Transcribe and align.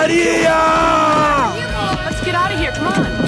pancadaria! 0.00 0.56
Let's 2.04 2.24
get 2.24 2.34
out 2.34 2.52
of 2.52 2.58
here. 2.58 2.72
Come 2.72 2.86
on. 2.88 3.20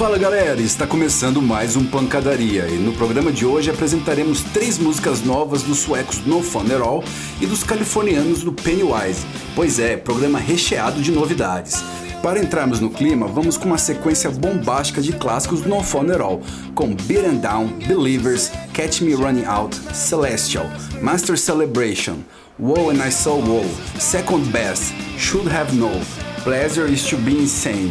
Fala 0.00 0.16
galera, 0.16 0.58
está 0.62 0.86
começando 0.86 1.42
mais 1.42 1.76
um 1.76 1.84
Pancadaria 1.84 2.66
e 2.68 2.78
no 2.78 2.94
programa 2.94 3.30
de 3.30 3.44
hoje 3.44 3.68
apresentaremos 3.68 4.40
três 4.40 4.78
músicas 4.78 5.22
novas 5.22 5.62
dos 5.62 5.80
suecos 5.80 6.24
No 6.24 6.42
Fun 6.42 6.64
At 6.74 6.80
All 6.80 7.04
e 7.38 7.46
dos 7.46 7.62
californianos 7.62 8.42
do 8.42 8.50
Pennywise. 8.50 9.26
Pois 9.54 9.78
é, 9.78 9.98
programa 9.98 10.38
recheado 10.38 11.02
de 11.02 11.12
novidades. 11.12 11.84
Para 12.22 12.38
entrarmos 12.38 12.80
no 12.80 12.90
clima, 12.90 13.26
vamos 13.26 13.56
com 13.56 13.64
uma 13.64 13.78
sequência 13.78 14.30
bombástica 14.30 15.00
de 15.00 15.12
clássicos 15.14 15.62
do 15.62 15.70
No 15.70 15.82
Fun 15.82 16.10
At 16.12 16.20
All, 16.20 16.42
com 16.74 16.94
Beaten 16.94 17.38
Down, 17.38 17.68
Believers, 17.86 18.52
Catch 18.74 19.00
Me 19.00 19.14
Running 19.14 19.46
Out, 19.46 19.74
Celestial, 19.94 20.66
Master 21.00 21.38
Celebration, 21.38 22.18
Woe 22.58 22.90
and 22.90 23.02
I 23.02 23.10
Saw 23.10 23.36
Woe, 23.36 23.64
Second 23.98 24.44
Best, 24.52 24.92
Should 25.16 25.48
Have 25.50 25.74
Known, 25.74 26.02
Pleasure 26.44 26.86
is 26.86 27.08
to 27.08 27.16
Be 27.16 27.32
Insane, 27.32 27.90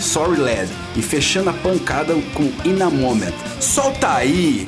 Sorry 0.00 0.38
Lad 0.38 0.68
e 0.96 1.02
fechando 1.02 1.50
a 1.50 1.52
pancada 1.52 2.14
com 2.34 2.44
In 2.68 2.82
a 2.82 2.90
Moment. 2.90 3.34
Solta 3.60 4.16
aí! 4.16 4.66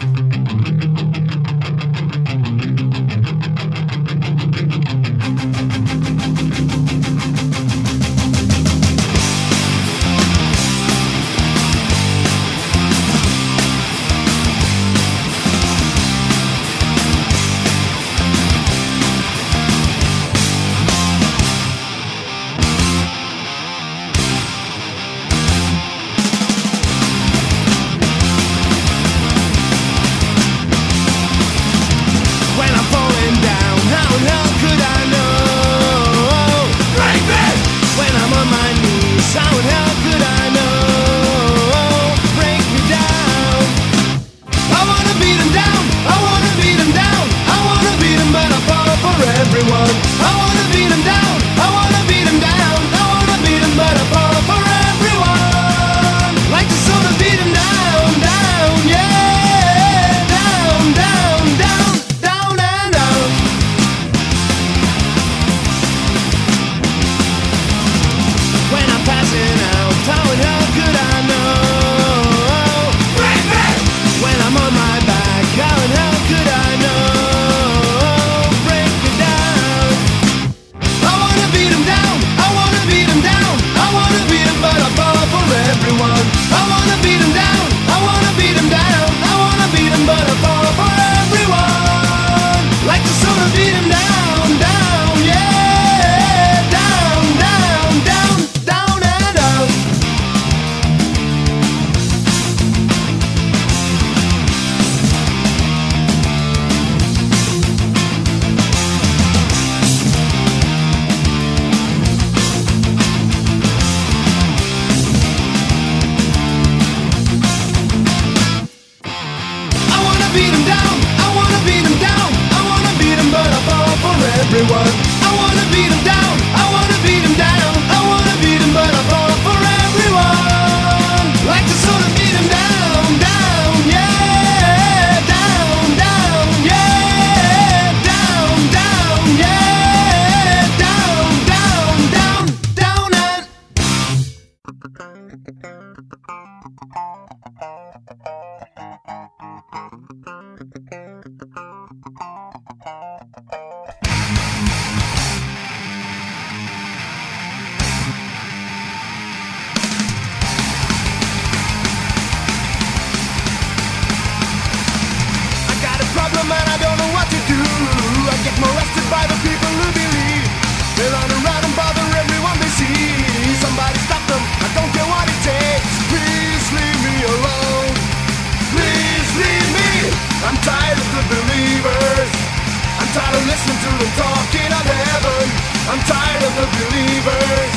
I'm 183.10 183.18
tired 183.18 183.42
of 183.42 183.46
listening 183.50 183.80
to 183.82 183.90
them 183.90 184.12
talking 184.22 184.70
of 184.70 184.86
heaven. 184.86 185.46
I'm 185.90 185.98
tired 186.06 186.42
of 186.46 186.52
the 186.62 186.66
believers. 186.78 187.74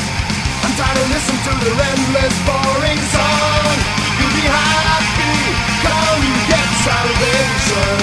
I'm 0.62 0.74
tired 0.78 0.94
of 0.94 1.10
listening 1.10 1.42
to 1.42 1.54
their 1.58 1.74
endless 1.74 2.38
boring 2.46 3.02
song. 3.10 3.78
You'll 4.14 4.30
be 4.30 4.46
happy. 4.46 5.34
Come 5.82 6.22
get 6.46 6.70
salvation. 6.86 7.98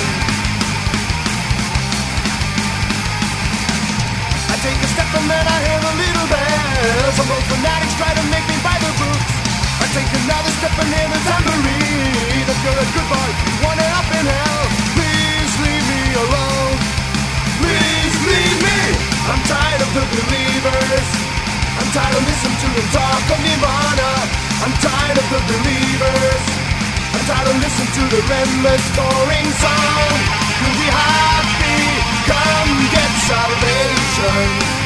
I 4.50 4.54
take 4.66 4.80
a 4.82 4.88
step 4.91 5.10
and 5.14 5.26
then 5.30 5.47
I 5.47 5.56
hear 5.70 5.80
the 5.86 5.94
little 6.02 6.26
bells. 6.34 7.14
Some 7.14 7.30
old 7.30 7.47
fanatics 7.47 7.94
try 7.94 8.10
to 8.10 8.24
make 8.26 8.42
me 8.50 8.58
buy 8.58 8.74
the 8.82 8.91
books. 8.98 9.30
I 9.78 9.86
take 9.94 10.10
another 10.18 10.50
step 10.58 10.74
and 10.82 10.91
hear 10.98 11.06
the 11.06 11.20
tambourine. 11.30 12.42
If 12.42 12.59
you're 12.59 12.74
a 12.74 12.86
good 12.91 13.06
boy, 13.06 13.30
you 13.38 13.54
want 13.62 13.78
it 13.78 13.92
up 13.94 14.09
in 14.18 14.27
hell. 14.27 14.62
Please 14.98 15.53
leave 15.62 15.86
me 15.94 16.03
alone. 16.27 16.59
I'm 19.30 19.42
tired 19.47 19.80
of 19.80 19.91
the 19.94 20.04
believers. 20.10 21.09
I'm 21.78 21.91
tired 21.94 22.16
of 22.18 22.22
listening 22.27 22.59
to 22.66 22.68
them 22.74 22.88
talk 22.91 23.30
of 23.30 23.38
Nirvana. 23.38 24.10
I'm 24.66 24.74
tired 24.82 25.18
of 25.22 25.27
the 25.30 25.41
believers. 25.47 26.44
I'm 27.15 27.24
tired 27.30 27.47
of 27.47 27.56
listening 27.62 27.92
to 27.94 28.03
the 28.10 28.21
endless 28.27 28.84
boring 28.98 29.50
song. 29.62 30.18
You'll 30.59 30.78
be 30.82 30.91
happy. 30.91 31.78
Come 32.27 32.74
get 32.91 33.10
salvation. 33.30 34.79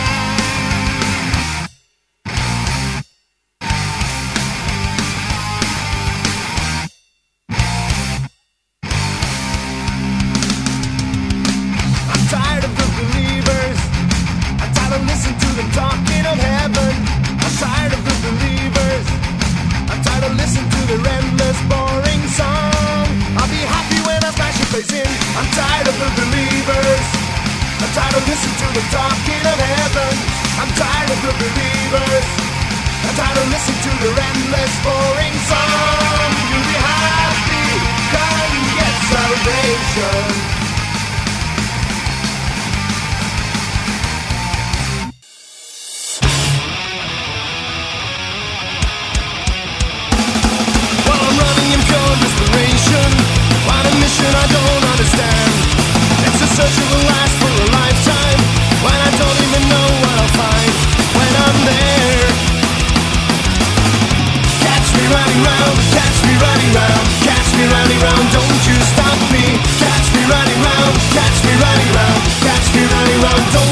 running 65.35 65.51
round, 65.51 65.79
catch 65.91 66.23
me 66.23 66.35
running 66.39 66.73
round, 66.75 67.07
catch 67.23 67.49
me 67.57 67.65
running 67.67 68.01
round, 68.01 68.33
don't 68.33 68.67
you 68.67 68.77
stop 68.95 69.19
me. 69.33 69.59
Catch 69.83 70.07
me 70.15 70.23
running 70.31 70.61
round, 70.63 70.95
catch 71.11 71.39
me 71.45 71.53
running 71.59 71.91
round, 71.95 72.23
catch 72.43 72.67
me 72.75 72.83
running 72.87 73.21
round, 73.23 73.64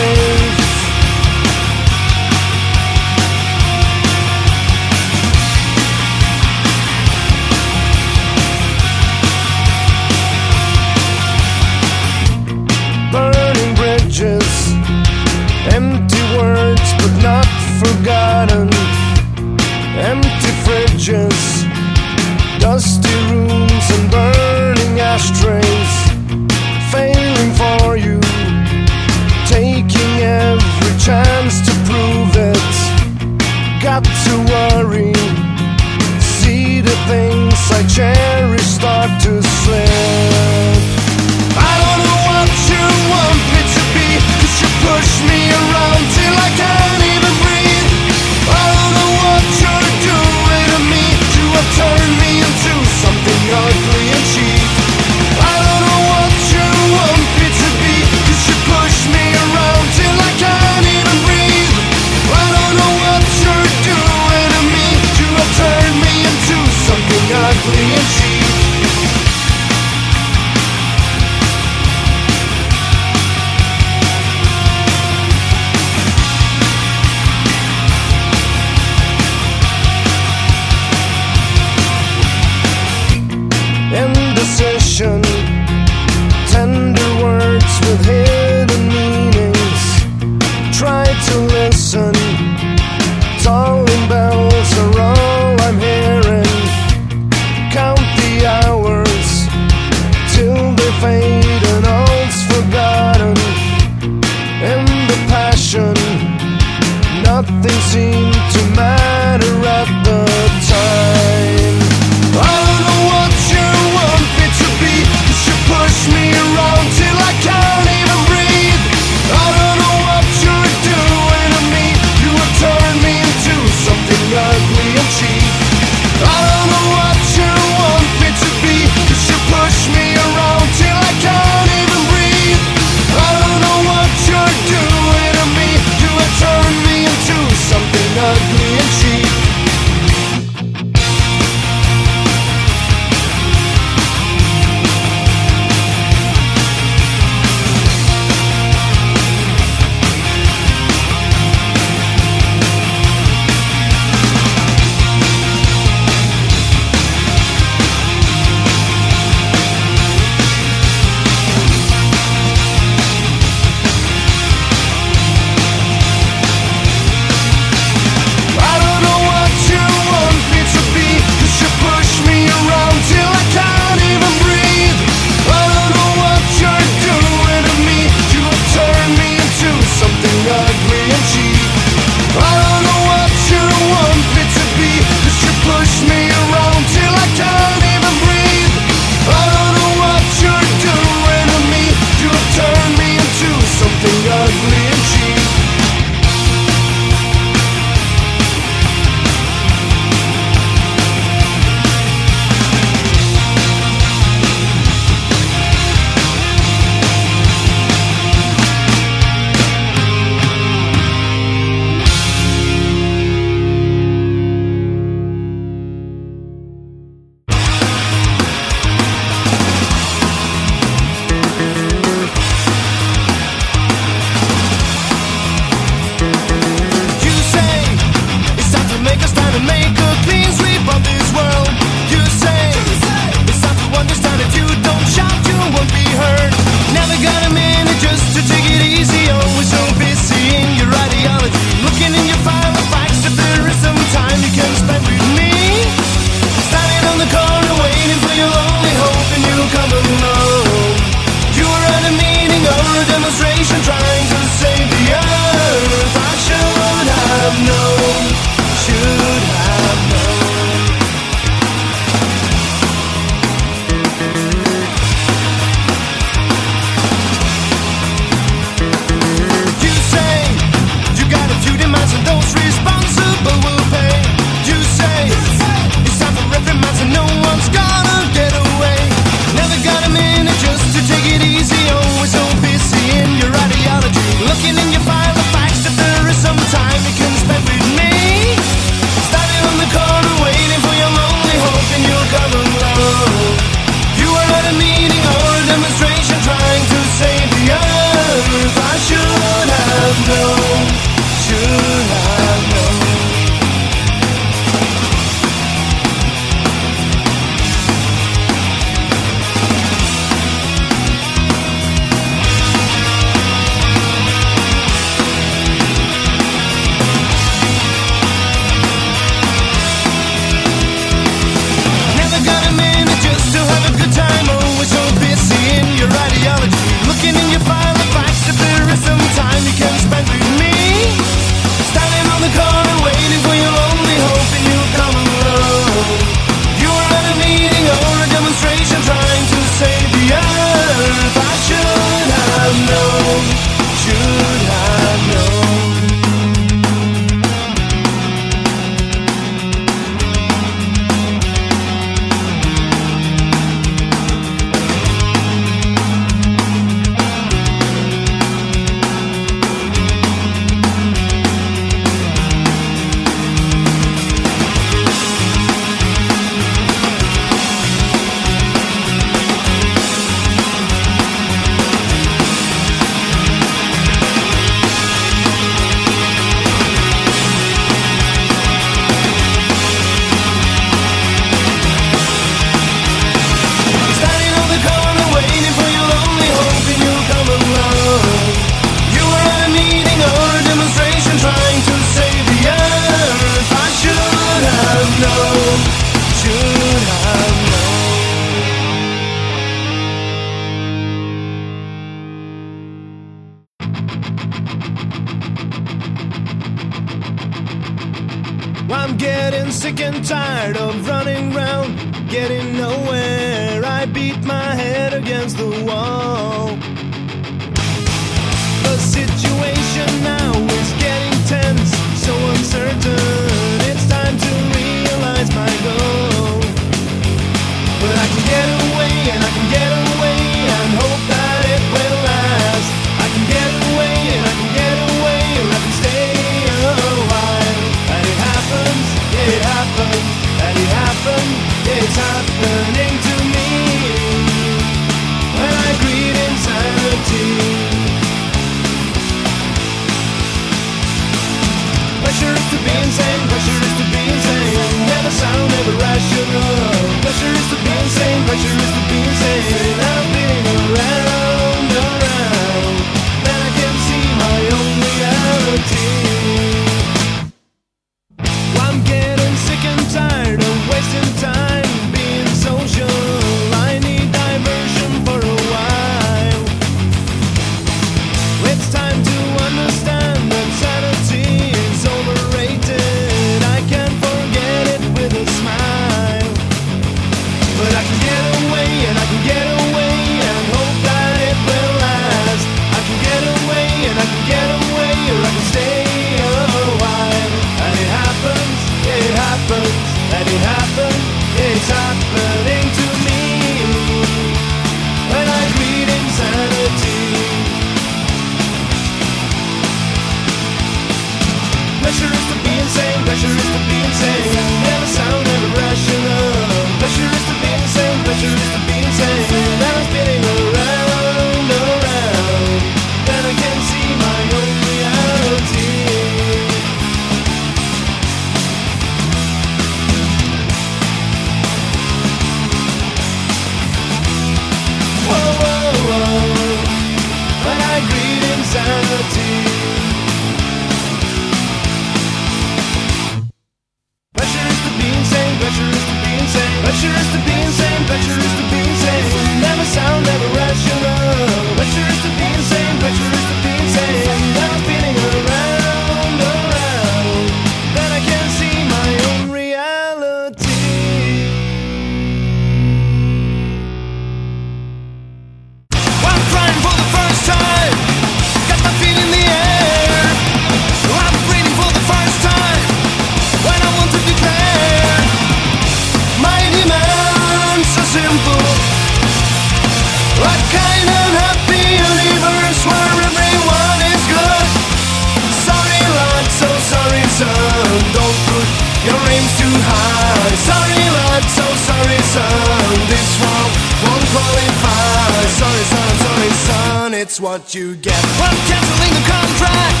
son, 592.32 592.96
this 593.12 593.30
won't 593.44 593.72
won't 594.04 594.24
qualify. 594.32 595.32
Sorry 595.60 595.84
son, 595.92 596.04
I'm 596.08 596.18
sorry 596.26 596.52
son, 596.66 597.14
it's 597.14 597.38
what 597.40 597.74
you 597.74 597.94
get. 597.96 598.22
I'm 598.40 598.56
cancelling 598.70 599.14
the 599.18 599.24
contract, 599.28 600.00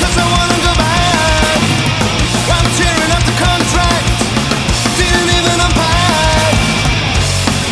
cause 0.00 0.16
I 0.16 0.26
wanna 0.32 0.58
go 0.68 0.72
back. 0.80 1.60
I'm 2.56 2.66
tearing 2.80 3.12
up 3.16 3.24
the 3.30 3.36
contract, 3.36 4.06
didn't 4.96 5.30
even 5.38 5.58
unpack. 5.66 6.54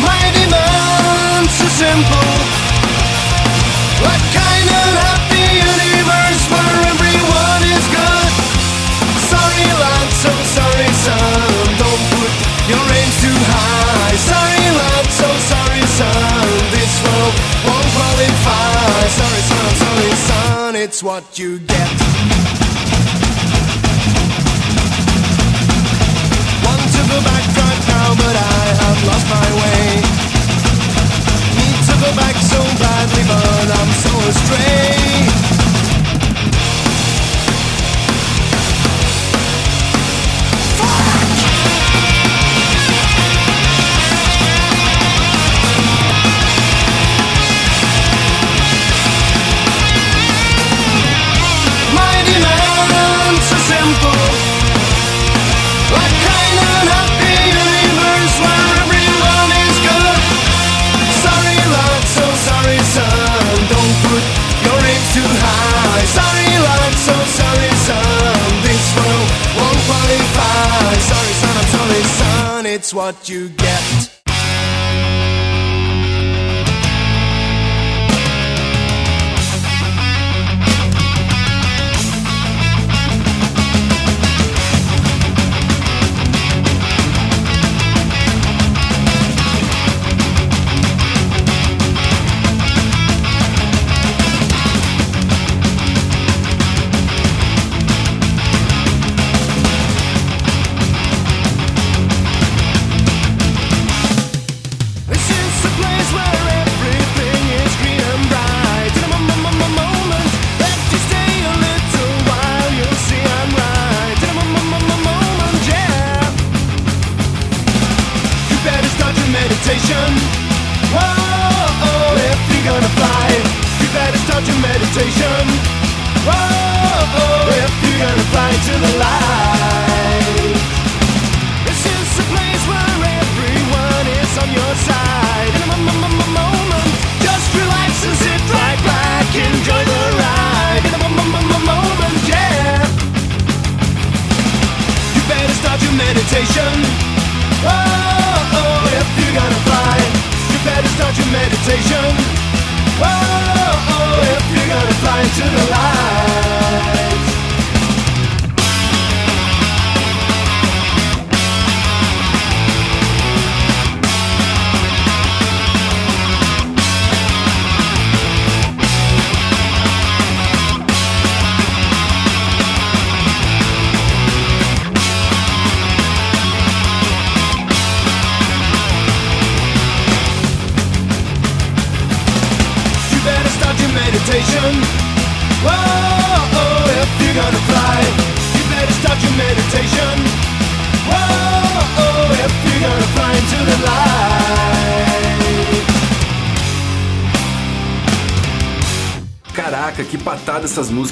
My 0.05 0.21
demand's 0.37 1.53
so 1.57 1.67
simple, 1.81 2.33
like 4.05 4.25
what 21.03 21.39
you 21.39 21.57
get. 21.57 21.89
Want 26.63 26.83
to 26.93 27.01
go 27.09 27.17
back 27.25 27.45
right 27.57 27.83
now, 27.87 28.13
but 28.15 28.35
I 28.35 28.63
have 28.81 28.99
lost 29.07 29.27
my 29.29 29.47
way. 29.61 30.01
Need 31.57 31.79
to 31.89 31.95
go 32.05 32.15
back 32.15 32.35
so 32.35 32.61
badly, 32.77 33.23
but 33.27 33.67
I'm 33.79 33.91
so 34.03 34.13
astray. 34.29 35.40
what 72.93 73.29
you 73.29 73.49
get. 73.49 74.10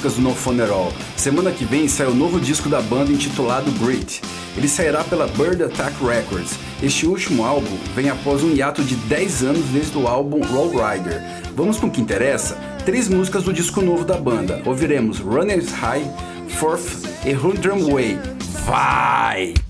músicas 0.00 0.14
do 0.14 0.22
No 0.22 0.34
Funeral. 0.34 0.92
Semana 1.16 1.50
que 1.50 1.64
vem 1.64 1.86
sai 1.86 2.06
o 2.06 2.14
novo 2.14 2.40
disco 2.40 2.70
da 2.70 2.80
banda 2.80 3.12
intitulado 3.12 3.70
Great. 3.72 4.22
Ele 4.56 4.66
sairá 4.66 5.04
pela 5.04 5.26
Bird 5.26 5.62
Attack 5.62 5.94
Records. 6.02 6.58
Este 6.82 7.06
último 7.06 7.44
álbum 7.44 7.76
vem 7.94 8.08
após 8.08 8.42
um 8.42 8.50
hiato 8.50 8.82
de 8.82 8.94
10 8.94 9.42
anos 9.42 9.64
desde 9.66 9.98
o 9.98 10.08
álbum 10.08 10.42
Roll 10.42 10.70
Rider. 10.70 11.22
Vamos 11.54 11.78
com 11.78 11.88
o 11.88 11.90
que 11.90 12.00
interessa? 12.00 12.56
Três 12.84 13.08
músicas 13.08 13.44
do 13.44 13.52
disco 13.52 13.82
novo 13.82 14.04
da 14.04 14.16
banda. 14.16 14.62
Ouviremos 14.64 15.18
Runner's 15.18 15.70
High, 15.70 16.10
Fourth 16.48 17.06
e 17.26 17.34
Hundred 17.34 17.82
Way. 17.82 18.18
Vai! 18.64 19.69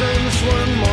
one 0.00 0.78
more 0.78 0.89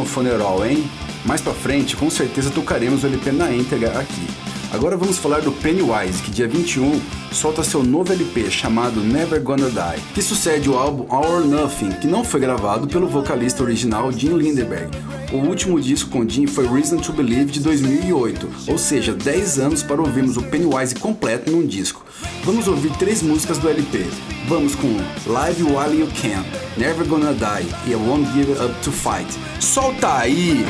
No 0.00 0.06
Funeral, 0.06 0.64
hein? 0.64 0.82
Mais 1.26 1.42
pra 1.42 1.52
frente, 1.52 1.94
com 1.94 2.08
certeza 2.08 2.50
tocaremos 2.50 3.04
o 3.04 3.06
LP 3.06 3.32
na 3.32 3.52
íntegra 3.52 4.00
aqui. 4.00 4.49
Agora 4.72 4.96
vamos 4.96 5.18
falar 5.18 5.40
do 5.40 5.50
Pennywise, 5.50 6.22
que 6.22 6.30
dia 6.30 6.46
21 6.46 7.00
solta 7.32 7.64
seu 7.64 7.82
novo 7.82 8.12
LP 8.12 8.48
chamado 8.50 9.00
Never 9.00 9.42
Gonna 9.42 9.68
Die, 9.68 10.02
que 10.14 10.22
sucede 10.22 10.70
o 10.70 10.78
álbum 10.78 11.12
or 11.12 11.44
Nothing, 11.44 11.90
que 12.00 12.06
não 12.06 12.24
foi 12.24 12.38
gravado 12.38 12.86
pelo 12.86 13.08
vocalista 13.08 13.64
original 13.64 14.12
Jim 14.12 14.36
Lindeberg. 14.36 14.96
O 15.32 15.38
último 15.38 15.80
disco 15.80 16.10
com 16.10 16.28
Jim 16.28 16.46
foi 16.46 16.68
Reason 16.68 16.98
to 16.98 17.12
Believe 17.12 17.50
de 17.50 17.60
2008, 17.60 18.48
ou 18.68 18.78
seja, 18.78 19.12
10 19.12 19.58
anos 19.58 19.82
para 19.82 20.00
ouvirmos 20.00 20.36
o 20.36 20.42
Pennywise 20.42 20.94
completo 20.94 21.50
num 21.50 21.66
disco. 21.66 22.04
Vamos 22.44 22.68
ouvir 22.68 22.92
três 22.92 23.22
músicas 23.22 23.58
do 23.58 23.68
LP. 23.68 24.06
Vamos 24.48 24.76
com 24.76 24.88
Live 25.26 25.64
While 25.64 26.00
You 26.00 26.08
Can, 26.20 26.44
Never 26.76 27.06
Gonna 27.06 27.32
Die 27.32 27.68
e 27.88 27.90
I 27.90 27.96
Won't 27.96 28.32
Give 28.32 28.52
Up 28.52 28.74
to 28.84 28.92
Fight. 28.92 29.28
Solta 29.58 30.18
aí! 30.18 30.64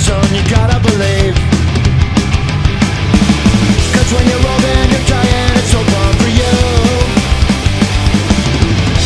Son, 0.00 0.24
you 0.32 0.42
gotta 0.48 0.80
believe. 0.80 1.36
Cause 3.92 4.08
when 4.16 4.24
you're 4.32 4.46
old 4.48 4.64
and 4.64 4.88
you're 4.92 5.08
dying, 5.12 5.52
it's 5.60 5.70
so 5.76 5.80
fun 5.92 6.12
for 6.20 6.30
you. 6.40 6.54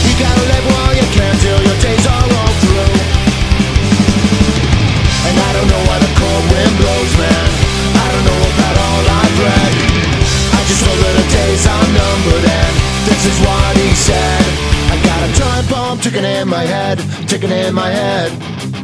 You 0.07 0.14
gotta 0.22 0.45
live 0.53 0.66
while 0.70 0.95
you 0.95 1.07
can 1.18 1.34
till 1.42 1.61
your 1.66 1.78
days 1.82 2.05
are 2.07 2.28
all 2.38 2.55
through. 2.62 2.95
And 5.26 5.34
I 5.34 5.51
don't 5.57 5.68
know 5.72 5.82
why 5.88 5.99
the 5.99 6.12
cold 6.14 6.45
wind 6.53 6.74
blows, 6.78 7.12
man. 7.18 7.47
I 8.05 8.07
don't 8.12 8.24
know 8.30 8.40
about 8.55 8.76
all 8.86 9.03
I've 9.20 9.36
read 9.47 9.72
I 10.59 10.61
just 10.70 10.82
know 10.86 10.97
that 11.03 11.14
the 11.18 11.26
days 11.38 11.64
are 11.74 11.88
numbered 11.99 12.47
and 12.62 12.74
this 13.09 13.22
is 13.30 13.36
what 13.42 13.72
he 13.82 13.90
said. 13.99 14.47
I 14.92 14.97
got 15.03 15.20
a 15.26 15.30
time 15.42 15.66
bomb 15.66 15.99
ticking 15.99 16.24
in 16.24 16.47
my 16.47 16.62
head, 16.62 17.03
ticking 17.26 17.51
in 17.51 17.74
my 17.74 17.90
head 17.90 18.84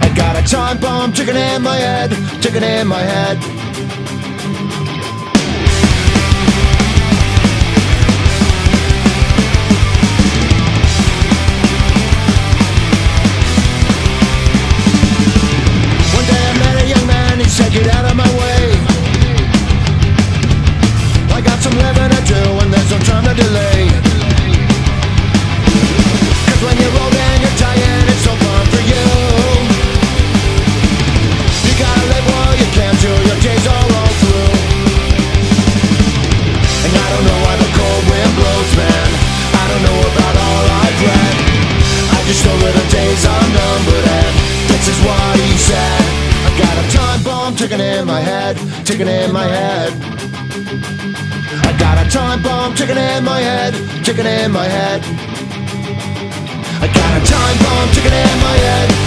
I 0.00 0.14
got 0.14 0.36
a 0.36 0.42
time 0.48 0.78
bomb 0.78 1.12
ticking 1.12 1.36
in 1.36 1.62
my 1.62 1.76
head, 1.76 2.10
ticking 2.42 2.62
in 2.62 2.86
my 2.86 3.02
head 3.02 3.91
ticking 48.84 49.08
in 49.08 49.32
my 49.32 49.44
head 49.44 49.92
I 51.64 51.76
got 51.78 52.04
a 52.04 52.10
time 52.10 52.42
bomb 52.42 52.74
ticking 52.74 52.96
in 52.96 53.24
my 53.24 53.40
head, 53.40 53.74
ticking 54.04 54.26
in 54.26 54.50
my 54.50 54.64
head. 54.64 55.00
I 56.84 56.86
got 56.86 57.22
a 57.22 57.24
time 57.24 57.58
bomb 57.64 57.88
ticking 57.94 58.12
in 58.12 58.38
my 58.40 58.56
head, 58.66 59.01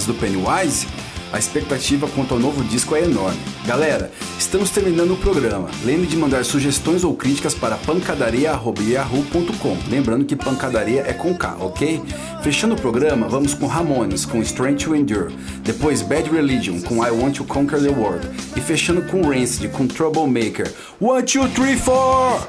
piadas 0.00 0.06
do 0.06 0.14
Pennywise, 0.14 0.86
a 1.32 1.38
expectativa 1.38 2.08
quanto 2.08 2.34
ao 2.34 2.40
novo 2.40 2.64
disco 2.64 2.96
é 2.96 3.04
enorme. 3.04 3.38
Galera, 3.64 4.10
estamos 4.38 4.70
terminando 4.70 5.12
o 5.12 5.16
programa. 5.16 5.68
Lembre 5.84 6.06
de 6.06 6.16
mandar 6.16 6.44
sugestões 6.44 7.04
ou 7.04 7.14
críticas 7.14 7.54
para 7.54 7.76
pancadaria.yahoo.com. 7.76 9.76
Lembrando 9.88 10.24
que 10.24 10.34
pancadaria 10.34 11.04
é 11.06 11.12
com 11.12 11.34
K, 11.34 11.56
ok? 11.60 12.02
Fechando 12.42 12.74
o 12.74 12.80
programa, 12.80 13.28
vamos 13.28 13.54
com 13.54 13.66
Ramones 13.66 14.24
com 14.24 14.42
Strength 14.42 14.84
to 14.84 14.96
Endure, 14.96 15.34
depois 15.62 16.02
Bad 16.02 16.30
Religion 16.30 16.80
com 16.80 17.06
I 17.06 17.10
Want 17.10 17.36
to 17.36 17.44
Conquer 17.44 17.80
the 17.80 17.90
World 17.90 18.28
e 18.56 18.60
fechando 18.60 19.02
com 19.02 19.22
Rancid 19.22 19.68
com 19.68 19.86
Troublemaker. 19.86 20.72
One, 21.00 21.22
two, 21.22 21.48
three, 21.50 21.76
four! 21.76 22.40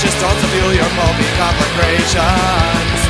gracious, 0.00 0.20
don't 0.22 0.38
feel 0.54 0.72
your 0.74 0.90
mopey 0.94 1.26
conflagrations. 1.34 3.00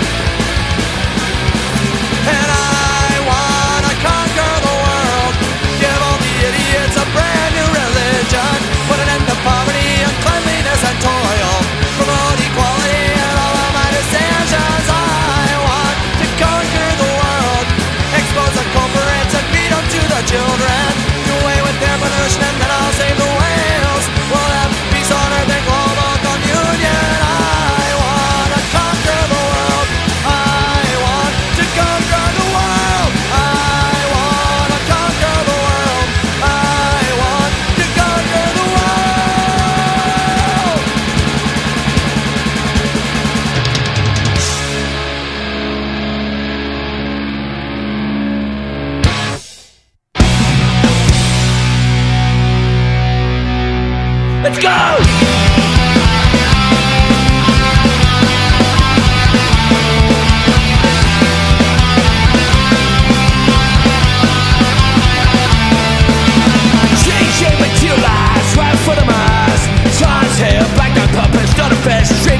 And 2.24 2.48
I 2.48 3.12
wanna 3.28 3.92
conquer 4.00 4.52
the 4.64 4.76
world, 4.84 5.34
give 5.80 6.00
all 6.00 6.16
the 6.16 6.34
idiots 6.48 6.96
a 6.96 7.04
brand 7.12 7.52
new 7.60 7.68
religion, 7.76 8.56
put 8.88 8.98
an 9.04 9.08
end 9.16 9.24
to 9.28 9.36
poverty, 9.44 9.90
and 10.00 10.16
cleanliness 10.24 10.82
and 10.88 10.98
toil, 11.04 11.54
promote 12.00 12.40
equality 12.40 13.04
in 13.20 13.34
all 13.36 13.56
of 13.64 13.70
my 13.76 13.88
decisions. 13.92 14.86
I 14.88 15.44
want 15.68 15.96
to 16.24 16.26
conquer 16.40 16.88
the 17.04 17.10
world, 17.20 17.66
expose 18.16 18.54
the 18.56 18.66
culprits 18.72 19.34
and 19.36 19.46
beat 19.52 19.70
them 19.76 19.84
to 19.92 20.00
the 20.08 20.20
children. 20.24 20.57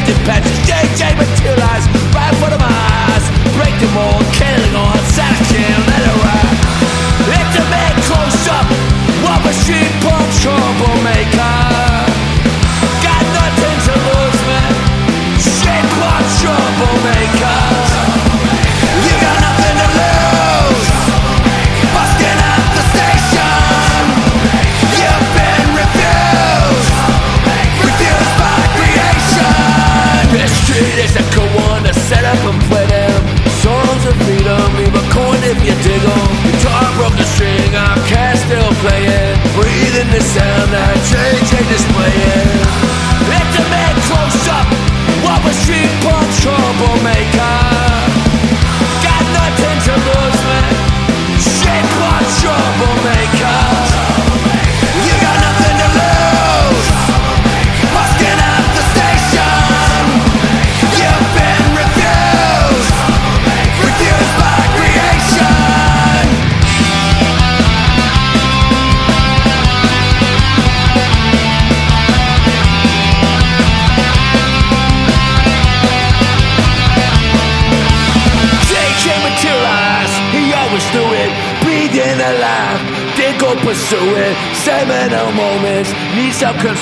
dispatches 0.09 0.59
JJ 0.67 1.17
material. 1.17 1.58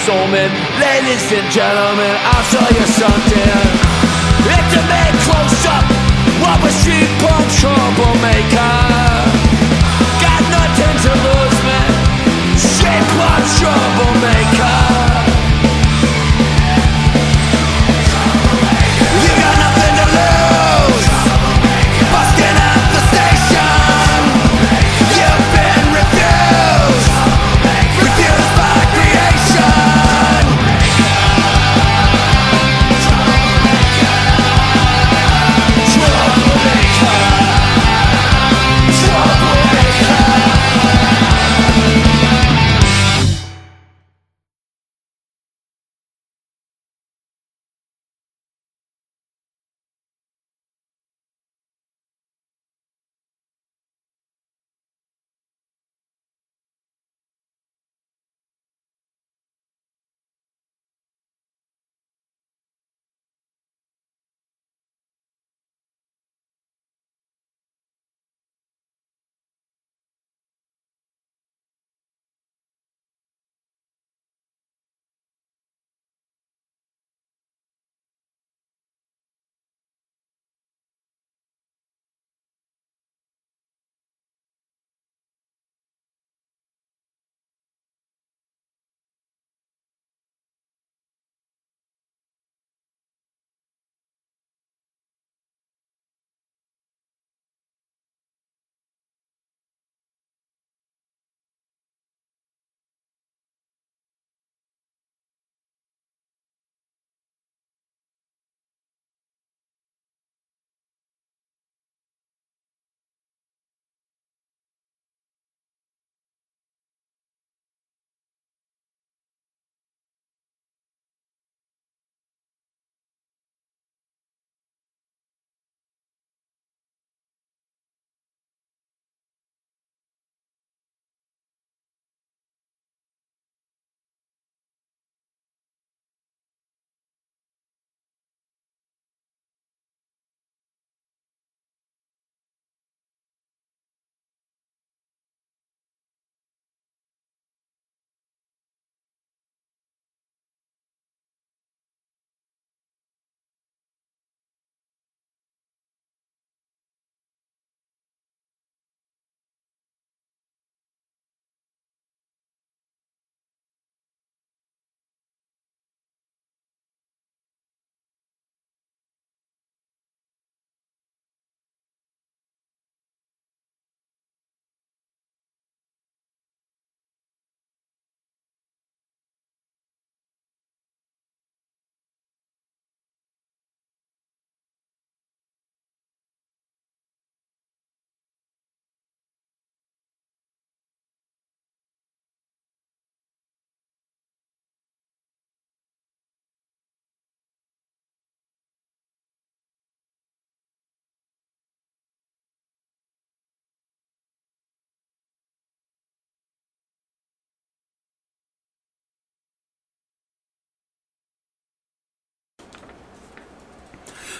Solomon. 0.06 0.52
Ladies 0.78 1.32
and 1.32 1.50
gentlemen, 1.50 2.14
I'll 2.30 2.46
tell 2.54 2.70
you 2.78 2.86
something. 2.86 3.50
It's 4.54 4.74
a 4.78 4.84
man 4.86 5.12
close 5.26 5.66
up, 5.66 5.84
what 6.40 6.62
was 6.62 6.74
street 6.76 7.10
punk 7.18 7.50
troublemaker. 7.58 8.75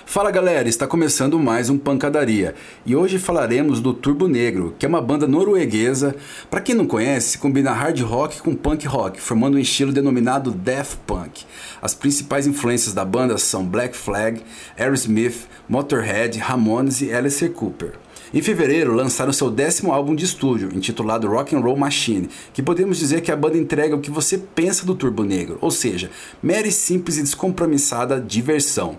Fala 0.08 0.30
galera, 0.30 0.68
está 0.68 0.86
começando 0.86 1.36
mais 1.36 1.68
um 1.68 1.76
Pancadaria 1.76 2.54
e 2.86 2.94
hoje 2.94 3.18
falaremos 3.18 3.80
do 3.80 3.92
Turbo 3.92 4.28
Negro, 4.28 4.72
que 4.78 4.86
é 4.86 4.88
uma 4.88 5.02
banda 5.02 5.26
norueguesa. 5.26 6.14
Para 6.48 6.60
quem 6.60 6.76
não 6.76 6.86
conhece, 6.86 7.38
combina 7.38 7.72
hard 7.72 8.00
rock 8.02 8.40
com 8.40 8.54
punk 8.54 8.86
rock, 8.86 9.20
formando 9.20 9.56
um 9.56 9.60
estilo 9.60 9.92
denominado 9.92 10.52
death 10.52 10.96
punk. 11.04 11.44
As 11.82 11.92
principais 11.92 12.46
influências 12.46 12.94
da 12.94 13.04
banda 13.04 13.36
são 13.36 13.66
Black 13.66 13.96
Flag, 13.96 14.42
Aerosmith, 14.78 15.48
Motorhead, 15.68 16.38
Ramones 16.38 17.02
e 17.02 17.12
Alice 17.12 17.46
Cooper. 17.50 17.94
Em 18.34 18.42
fevereiro, 18.42 18.92
lançaram 18.92 19.32
seu 19.32 19.48
décimo 19.48 19.92
álbum 19.92 20.14
de 20.14 20.24
estúdio, 20.24 20.70
intitulado 20.74 21.28
Rock 21.28 21.54
and 21.54 21.60
Roll 21.60 21.76
Machine, 21.76 22.28
que 22.52 22.60
podemos 22.60 22.98
dizer 22.98 23.20
que 23.20 23.30
a 23.30 23.36
banda 23.36 23.56
entrega 23.56 23.94
o 23.94 24.00
que 24.00 24.10
você 24.10 24.36
pensa 24.36 24.84
do 24.84 24.96
Turbo 24.96 25.22
Negro, 25.22 25.58
ou 25.60 25.70
seja, 25.70 26.10
mera 26.42 26.66
e 26.66 26.72
simples 26.72 27.18
e 27.18 27.22
descompromissada 27.22 28.20
diversão. 28.20 28.98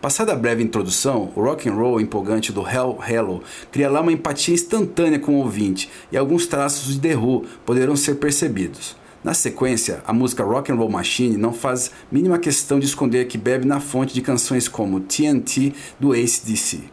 Passada 0.00 0.32
a 0.32 0.36
breve 0.36 0.62
introdução, 0.62 1.32
o 1.34 1.42
rock 1.42 1.68
and 1.68 1.74
roll 1.74 2.00
empolgante 2.00 2.52
do 2.52 2.60
Hell 2.60 2.98
Hello 3.06 3.42
cria 3.72 3.90
lá 3.90 4.00
uma 4.00 4.12
empatia 4.12 4.54
instantânea 4.54 5.18
com 5.18 5.32
o 5.32 5.38
ouvinte 5.38 5.90
e 6.12 6.16
alguns 6.16 6.46
traços 6.46 6.94
de 6.94 7.00
The 7.00 7.16
Who 7.16 7.46
poderão 7.66 7.96
ser 7.96 8.14
percebidos. 8.16 8.96
Na 9.24 9.34
sequência, 9.34 10.02
a 10.06 10.12
música 10.12 10.44
Rock 10.44 10.70
and 10.70 10.76
Roll 10.76 10.90
Machine 10.90 11.36
não 11.36 11.52
faz 11.52 11.90
mínima 12.12 12.38
questão 12.38 12.78
de 12.78 12.86
esconder 12.86 13.26
que 13.26 13.36
bebe 13.36 13.66
na 13.66 13.80
fonte 13.80 14.14
de 14.14 14.22
canções 14.22 14.68
como 14.68 15.00
TNT 15.00 15.72
do 15.98 16.12
ACDC. 16.12 16.84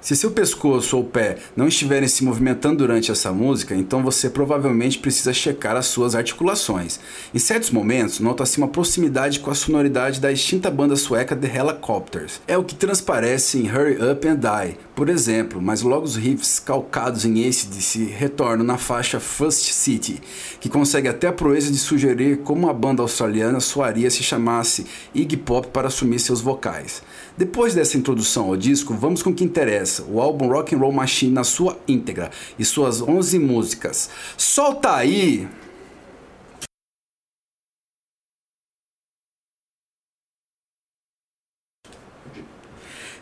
Se 0.00 0.16
seu 0.16 0.30
pescoço 0.30 0.96
ou 0.96 1.04
pé 1.04 1.36
não 1.54 1.68
estiverem 1.68 2.08
se 2.08 2.24
movimentando 2.24 2.78
durante 2.78 3.10
essa 3.10 3.30
música, 3.32 3.74
então 3.74 4.02
você 4.02 4.30
provavelmente 4.30 4.98
precisa 4.98 5.32
checar 5.32 5.76
as 5.76 5.86
suas 5.86 6.14
articulações. 6.14 6.98
Em 7.34 7.38
certos 7.38 7.70
momentos, 7.70 8.18
nota-se 8.18 8.56
uma 8.56 8.68
proximidade 8.68 9.40
com 9.40 9.50
a 9.50 9.54
sonoridade 9.54 10.18
da 10.18 10.32
extinta 10.32 10.70
banda 10.70 10.96
sueca 10.96 11.36
The 11.36 11.54
Helicopters. 11.54 12.40
É 12.48 12.56
o 12.56 12.64
que 12.64 12.74
transparece 12.74 13.58
em 13.58 13.70
Hurry 13.70 13.98
Up 14.02 14.26
and 14.26 14.36
Die, 14.36 14.78
por 15.00 15.08
exemplo, 15.08 15.62
mas 15.62 15.80
logo 15.80 16.04
os 16.04 16.14
riffs 16.14 16.58
calcados 16.58 17.24
em 17.24 17.48
ACDC 17.48 18.04
retornam 18.04 18.62
na 18.62 18.76
faixa 18.76 19.18
First 19.18 19.72
City, 19.72 20.20
que 20.60 20.68
consegue 20.68 21.08
até 21.08 21.26
a 21.26 21.32
proeza 21.32 21.70
de 21.70 21.78
sugerir 21.78 22.40
como 22.40 22.68
a 22.68 22.72
banda 22.74 23.00
australiana 23.00 23.60
soaria 23.60 24.10
se 24.10 24.22
chamasse 24.22 24.84
Iggy 25.14 25.38
Pop 25.38 25.68
para 25.68 25.88
assumir 25.88 26.18
seus 26.18 26.42
vocais. 26.42 27.02
Depois 27.34 27.72
dessa 27.72 27.96
introdução 27.96 28.48
ao 28.48 28.58
disco, 28.58 28.92
vamos 28.92 29.22
com 29.22 29.30
o 29.30 29.34
que 29.34 29.42
interessa, 29.42 30.04
o 30.06 30.20
álbum 30.20 30.48
Rock 30.48 30.74
and 30.74 30.78
Roll 30.80 30.92
Machine 30.92 31.32
na 31.32 31.44
sua 31.44 31.78
íntegra 31.88 32.30
e 32.58 32.64
suas 32.66 33.00
11 33.00 33.38
músicas. 33.38 34.10
Solta 34.36 34.96
aí! 34.96 35.48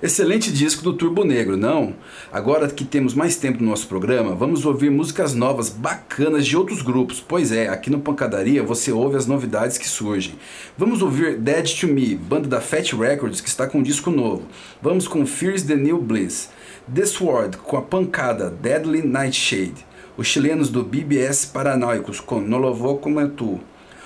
Excelente 0.01 0.53
disco 0.53 0.85
do 0.85 0.93
Turbo 0.93 1.25
Negro, 1.25 1.57
não? 1.57 1.93
Agora 2.33 2.69
que 2.69 2.85
temos 2.85 3.15
mais 3.15 3.35
tempo 3.35 3.61
no 3.61 3.69
nosso 3.69 3.89
programa, 3.89 4.33
vamos 4.33 4.65
ouvir 4.65 4.93
músicas 4.93 5.35
novas 5.35 5.71
bacanas 5.71 6.47
de 6.47 6.57
outros 6.57 6.83
grupos. 6.83 7.19
Pois 7.19 7.51
é, 7.51 7.67
aqui 7.67 7.91
no 7.91 7.99
Pancadaria 7.99 8.63
você 8.63 8.93
ouve 8.93 9.17
as 9.17 9.27
novidades 9.27 9.77
que 9.77 9.89
surgem. 9.89 10.39
Vamos 10.77 11.03
ouvir 11.03 11.37
Dead 11.37 11.81
to 11.81 11.89
Me, 11.89 12.15
banda 12.15 12.47
da 12.47 12.61
Fat 12.61 12.93
Records 12.93 13.41
que 13.41 13.49
está 13.49 13.67
com 13.67 13.79
um 13.79 13.83
disco 13.83 14.09
novo. 14.09 14.47
Vamos 14.81 15.09
com 15.09 15.27
Fears 15.27 15.65
the 15.65 15.75
New 15.75 15.99
Bliss. 15.99 16.49
The 16.95 17.05
Sword 17.05 17.57
com 17.57 17.77
a 17.77 17.83
pancada 17.83 18.51
Deadly 18.51 19.03
Nightshade. 19.03 19.85
Os 20.17 20.29
chilenos 20.29 20.69
do 20.69 20.85
BBS 20.85 21.45
Paranoicos 21.47 22.21
com 22.21 22.39
No 22.39 22.57
Lovo 22.57 22.99
Como 22.99 23.29
Tu. 23.31 23.59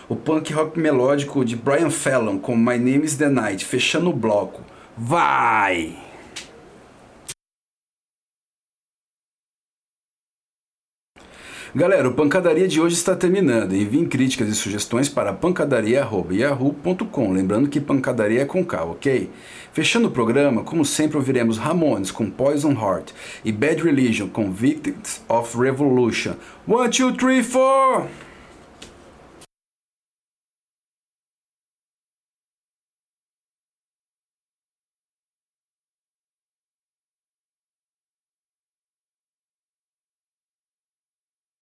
O 0.09 0.17
punk 0.17 0.55
rock 0.55 0.81
melódico 0.81 1.45
de 1.45 1.55
Brian 1.55 1.91
Fallon 1.91 2.39
com 2.39 2.57
My 2.57 2.79
Name 2.79 3.05
is 3.05 3.17
the 3.17 3.29
Night, 3.29 3.63
fechando 3.67 4.09
o 4.09 4.15
bloco. 4.15 4.72
Vai! 4.97 5.97
Galera, 11.75 12.07
o 12.07 12.13
Pancadaria 12.13 12.69
de 12.69 12.79
hoje 12.79 12.97
está 12.97 13.17
terminando. 13.17 13.75
Enviem 13.75 14.05
críticas 14.05 14.51
e 14.51 14.55
sugestões 14.55 15.09
para 15.09 15.33
pancadaria.yahoo.com. 15.33 17.33
Lembrando 17.33 17.71
que 17.71 17.81
pancadaria 17.81 18.43
é 18.43 18.45
com 18.45 18.63
K, 18.63 18.85
ok? 18.85 19.31
Fechando 19.73 20.09
o 20.09 20.11
programa, 20.11 20.63
como 20.63 20.85
sempre, 20.85 21.17
ouviremos 21.17 21.57
Ramones 21.57 22.11
com 22.11 22.31
Poison 22.31 22.73
Heart 22.73 23.13
e 23.43 23.51
Bad 23.51 23.83
Religion 23.83 24.29
com 24.29 24.53
Victims 24.53 25.23
of 25.27 25.57
Revolution. 25.57 26.35
One, 26.69 26.91
two, 26.91 27.17
three, 27.17 27.43
four! 27.43 28.07